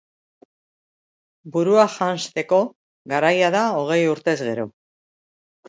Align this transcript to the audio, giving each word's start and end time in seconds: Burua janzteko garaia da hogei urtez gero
Burua 1.57 1.83
janzteko 1.97 2.63
garaia 3.15 3.53
da 3.59 3.63
hogei 3.79 4.01
urtez 4.17 4.37
gero 4.51 4.69